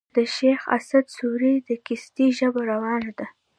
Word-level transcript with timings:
د 0.15 0.17
شېخ 0.35 0.61
اسعد 0.77 1.05
سوري 1.17 1.53
د 1.67 1.69
قصيدې 1.85 2.27
ژبه 2.37 2.61
روانه 2.71 3.11
ده. 3.19 3.27